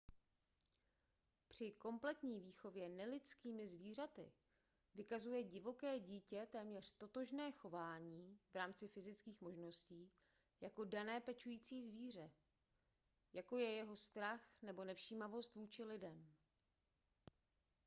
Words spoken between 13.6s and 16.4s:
jeho strach nebo nevšímavost vůči lidem